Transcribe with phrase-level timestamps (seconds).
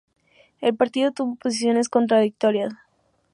[0.61, 2.73] El partido tuvo posiciones contradictorias.